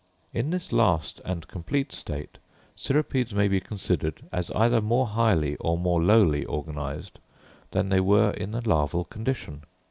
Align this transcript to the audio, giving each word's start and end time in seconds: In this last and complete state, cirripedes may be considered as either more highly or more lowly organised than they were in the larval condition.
In 0.33 0.49
this 0.49 0.71
last 0.71 1.21
and 1.23 1.47
complete 1.47 1.91
state, 1.91 2.39
cirripedes 2.75 3.33
may 3.35 3.47
be 3.47 3.59
considered 3.59 4.27
as 4.31 4.49
either 4.55 4.81
more 4.81 5.05
highly 5.05 5.55
or 5.57 5.77
more 5.77 6.01
lowly 6.01 6.43
organised 6.43 7.19
than 7.69 7.89
they 7.89 7.99
were 7.99 8.31
in 8.31 8.49
the 8.49 8.67
larval 8.67 9.05
condition. 9.05 9.61